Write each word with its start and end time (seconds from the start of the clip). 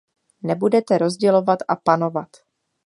Nebudete 0.43 0.97
rozdělovat 0.97 1.59
a 1.67 1.75
panovat. 1.75 2.29